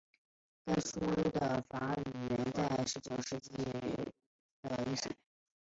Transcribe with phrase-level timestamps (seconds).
[0.65, 0.99] 该书
[1.29, 4.13] 的法语原文在十九世纪时
[4.63, 5.15] 撰写。